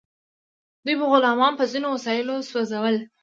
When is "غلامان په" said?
1.11-1.65